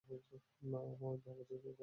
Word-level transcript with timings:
না 0.61 0.79
হয় 0.99 1.17
বাবাজীর 1.23 1.59
ঘন্টা। 1.63 1.79